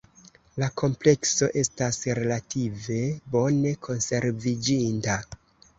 La 0.61 0.69
komplekso 0.81 1.49
estas 1.63 2.01
relative 2.21 2.99
bone 3.37 3.77
konserviĝinta. 3.91 5.25